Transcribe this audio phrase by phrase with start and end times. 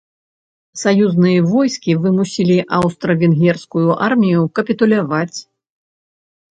[0.83, 5.39] Саюзныя войскі вымусілі аўстра-венгерскую армію капітуляваць.